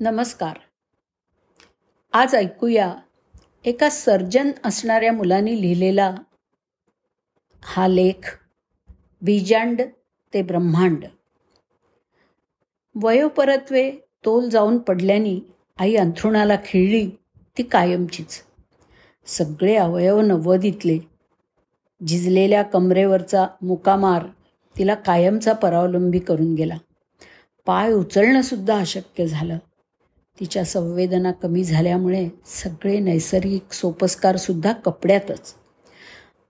[0.00, 0.56] नमस्कार.
[2.12, 2.96] आज ऐकूया
[3.64, 6.14] एका सर्जन असणाऱ्या मुलांनी लिहिलेला
[7.62, 8.38] हा लेख
[9.22, 9.82] बीजांड
[10.34, 11.04] ते ब्रह्मांड.
[12.94, 13.90] वयोपरत्वे
[14.24, 17.10] तोल जाऊन पडल्याने आई अंथरुणाला खिळली
[17.58, 18.42] ती कायमचीच.
[19.26, 20.98] सगळे अवयव नव्वदीतले
[22.06, 24.26] झिजलेल्या कमरेवरचा मुकामार
[24.78, 26.76] तिला कायमचा परावलंबी करून गेला.
[27.66, 29.58] पाय उचलणंसुद्धा अशक्य झालं.
[30.40, 35.54] तिच्या संवेदना कमी झाल्यामुळे सगळे नैसर्गिक सोपस्कारसुद्धा कपड्यातच.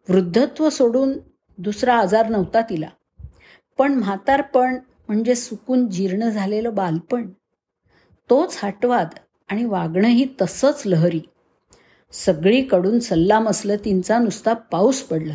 [0.08, 1.12] वृद्धत्व सोडून
[1.58, 2.88] दुसरा आजार नव्हता तिला.
[3.78, 7.30] पण म्हातारपण म्हणजे सुकून जीर्ण झालेलं बालपण.
[8.30, 9.08] तोच हटवाद
[9.48, 11.20] आणि वागणंही तसंच लहरी.
[12.12, 15.34] सगळीकडून सल्लामसलतींचा नुसता पाऊस पडला.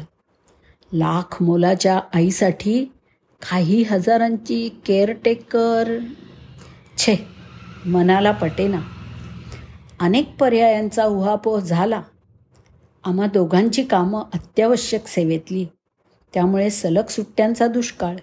[0.93, 2.85] लाख मोलाच्या आईसाठी
[3.51, 5.97] काही हजारांची केअरटेकर.
[6.97, 7.42] छे.
[7.85, 8.81] मनाला पटेना.
[9.99, 12.01] अनेक पर्यायांचा उहापोह झाला.
[13.03, 15.65] आम्हा दोघांची कामं अत्यावश्यक सेवेतली.
[16.33, 18.15] त्यामुळे सलग सुट्ट्यांचा दुष्काळ.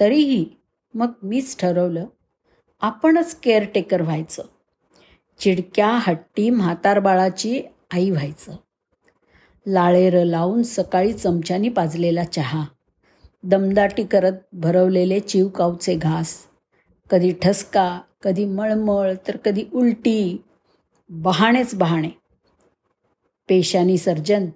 [0.00, 0.46] तरीही
[0.94, 2.06] मग मीच ठरवलं
[2.80, 4.42] आपणच केअरटेकर व्हायचं.
[5.38, 8.56] चिडक्या हट्टी म्हातार बाळाची आई व्हायचं.
[9.66, 12.64] लाळेरं लावून सकाळी चमच्यानी पाजलेला चहा.
[13.42, 16.34] दमदाटी करत भरवलेले चिवकावचे घास.
[17.10, 20.42] कधी ठसका कधी मळमळ तर कधी उलटी.
[21.08, 22.08] बहाणेच बहाणे.
[23.48, 24.46] पेशानी सर्जन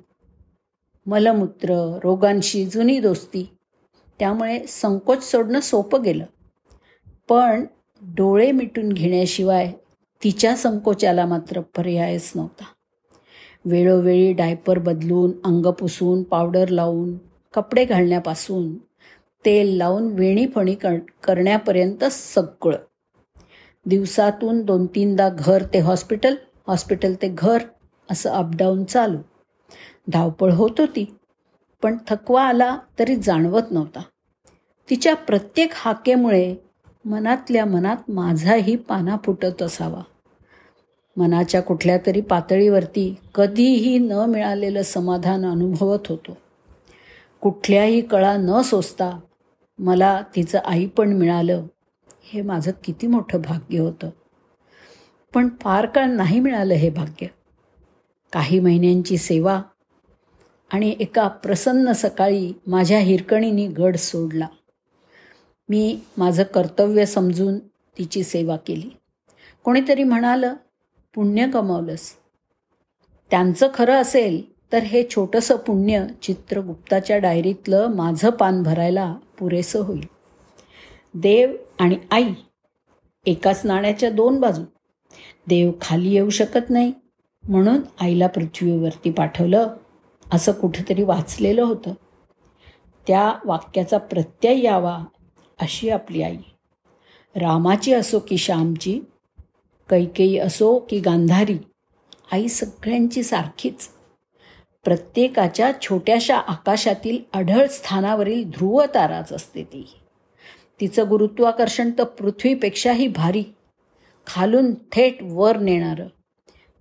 [1.06, 3.44] मलमूत्र रोगांशी जुनी दोस्ती.
[4.18, 6.24] त्यामुळे संकोच सोडणं सोपं गेलं.
[7.28, 7.64] पण
[8.02, 9.72] डोळे मिटून घेण्याशिवाय
[10.24, 12.64] तिच्या संकोचाला मात्र पर्यायच नव्हता.
[13.64, 17.18] वेळोवेळी डायपर बदलून अंग पुसून पावडर लावून
[17.54, 18.78] कपडे घालण्यापासून
[19.44, 22.78] तेल लावून वेणीफणी कर करण्यापर्यंत सगळं.
[23.86, 26.34] दिवसातून दोन तीनदा घर ते हॉस्पिटल
[26.66, 27.58] हॉस्पिटल ते घर
[28.10, 29.18] असं अपडाऊन चालू.
[30.08, 31.16] धावपळ होत होती
[31.82, 34.00] पण थकवा आला तरी जाणवत नव्हता.
[34.90, 36.56] तिच्या प्रत्येक हाकेमुळे
[37.04, 40.02] मनातल्या मनात माझाही पाना फुटत असावा.
[41.16, 46.36] मनाच्या कुठल्या तरी पातळीवरती कधीही न मिळालेलं समाधान अनुभवत होतो.
[47.40, 49.20] कुठल्याही कळा न सोसता
[49.78, 51.66] मला तिचं आई पण मिळालं
[52.22, 54.10] हे माझं किती मोठं भाग्य होतं.
[55.34, 57.26] पण फार काळ नाही मिळालं हे भाग्य.
[58.32, 59.62] काही महिन्यांची सेवा
[60.72, 64.46] आणि एका प्रसन्न सकाळी माझ्या हिरकणीने गड सोडला.
[65.68, 67.58] मी माझं कर्तव्य समजून
[67.98, 68.90] तिची सेवा केली.
[69.64, 70.54] कोणीतरी म्हणालं
[71.14, 72.12] पुण्य कमावलंस.
[73.30, 80.21] त्यांचं खरं असेल तर हे छोटंसं पुण्य चित्रगुप्ताच्या डायरीतलं माझं पान भरायला पुरेसं होईल.
[81.14, 82.28] देव आणि आई
[83.26, 84.62] एकाच नाण्याच्या दोन बाजू.
[85.46, 86.92] देव खाली येऊ शकत नाही
[87.48, 89.76] म्हणून आईला पृथ्वीवरती पाठवलं.
[90.32, 91.94] असं कुठेतरी वाचलेलं होतं.
[93.06, 94.98] त्या वाक्याचा प्रत्यय यावा
[95.60, 96.36] अशी आपली आई.
[97.36, 99.00] रामाची असो की श्यामची
[99.88, 101.58] कैकेयी असो की गांधारी
[102.32, 103.88] आई सगळ्यांची सारखीच.
[104.84, 109.92] प्रत्येकाच्या छोट्याशा आकाशातील अढळ स्थानावरील ध्रुव ताराच असते ती.
[110.82, 113.42] तिचं गुरुत्वाकर्षण तर पृथ्वीपेक्षाही भारी.
[114.26, 116.06] खालून थेट वर नेणारं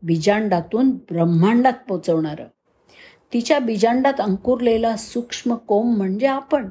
[0.04, 2.46] बीजांडातून ब्रह्मांडात पोचवणारं.
[3.34, 6.70] तिच्या बीजांडात अंकुरलेला सूक्ष्म कोम म्हणजे आपण.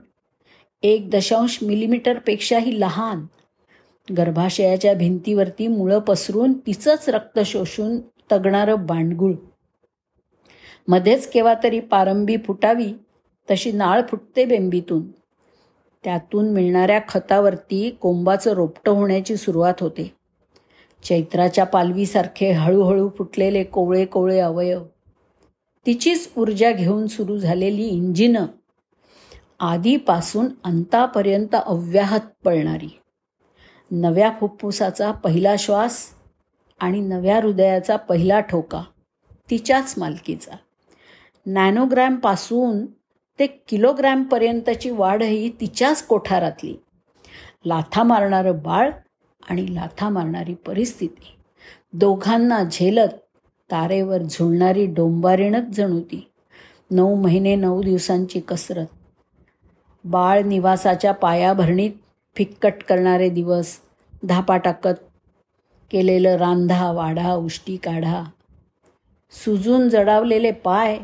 [0.83, 3.27] एक दशांश मिलीमीटरपेक्षाही लहान.
[4.19, 8.01] गर्भाशयाच्या भिंतीवरती मुळं पसरून तिचंच रक्त शोषून
[8.33, 9.35] तगणारं बांडगुळ
[10.89, 12.93] मध्येच केव्हा तरी पारंबी फुटावी
[13.51, 15.20] तशी नाळ फुटते बेंबीतून.
[16.05, 20.15] त्यातून मिळणाऱ्या खतावरती कोंबाचं रोपटं होण्याची सुरुवात होते.
[21.03, 24.85] चैत्राच्या पालवीसारखे हळूहळू फुटलेले कोवळे कोवळे अवयव.
[25.87, 28.47] तिचीच ऊर्जा घेऊन सुरू झालेली इंजिनं
[29.61, 33.01] आधीपासून अंतापर्यंत अव्याहत पळणारी.
[33.91, 36.07] नव्या फुफ्फुसाचा पहिला श्वास
[36.81, 38.83] आणि नव्या हृदयाचा पहिला ठोका
[39.51, 40.57] तिच्याच मालकीचा.
[41.47, 42.87] नॅनोग्रॅमपासून
[43.41, 46.77] ते किलोग्रॅमपर्यंतची वाढही तिच्याच कोठारातली.
[47.67, 48.91] लाथा मारणारं बाळ
[49.51, 51.35] आणि लाथा मारणारी परिस्थिती.
[51.93, 53.09] दोघांना झेलत
[53.71, 56.31] तारेवर झुलणारी डोंबारीणच जणू ती
[56.91, 58.87] नऊ महिने नऊ दिवसांची कसरत.
[60.05, 61.91] बाळ निवासाच्या पायाभरणीत
[62.37, 63.77] फिक्कट करणारे दिवस.
[64.25, 64.99] धापा टाकत
[65.91, 68.25] केलेलं रांधा वाढा उष्टी काढा.
[69.31, 70.99] सुजून जडावलेले पाय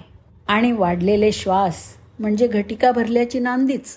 [0.49, 1.97] आणि वाढलेले श्वास.
[2.19, 3.97] म्हणजे घटिका भरल्याची नांदीच.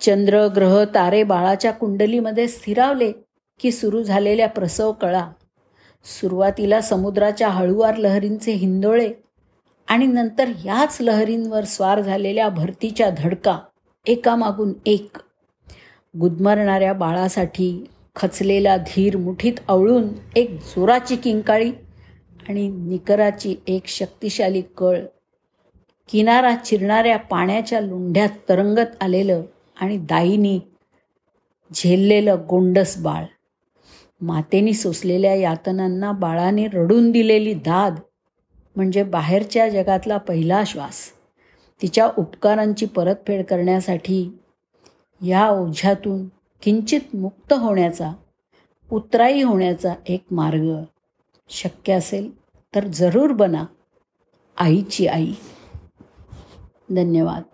[0.00, 3.12] चंद्र ग्रह तारे बाळाच्या कुंडलीमध्ये स्थिरावले
[3.60, 5.30] की सुरू झालेल्या प्रसव कळा.
[6.04, 9.12] सुरुवातीला समुद्राच्या हळुवार लहरींचे हिंदोळे
[9.88, 13.58] आणि नंतर याच लहरींवर स्वार झालेल्या भरतीच्या धडका
[14.06, 15.16] एकामागून एक.
[16.20, 17.86] गुदमरणाऱ्या बाळासाठी
[18.16, 21.70] खचलेला धीर मुठीत आवळून एक जोराची किंकाळी
[22.48, 24.98] आणि निकराची एक शक्तिशाली कळ
[26.10, 29.42] किनारा चिरणाऱ्या पाण्याच्या लुंढ्यात तरंगत आलेलं
[29.80, 30.58] आणि दाईनी
[31.74, 33.24] झेललेलं गोंडस बाळ.
[34.20, 38.00] मातेनी सोसलेल्या यातनांना बाळाने रडून दिलेली दाद
[38.76, 40.98] म्हणजे बाहेरच्या जगातला पहिला श्वास.
[41.82, 44.38] तिच्या उपकारांची परतफेड करण्यासाठी
[45.20, 46.26] या ओझ्यातून
[46.62, 48.12] किंचित मुक्त होण्याचा
[48.92, 50.68] उतराई होण्याचा एक मार्ग
[51.48, 52.30] शक्य असेल
[52.74, 53.64] तर जरूर बना
[54.56, 55.32] आईची आई.
[56.90, 57.49] धन्यवाद.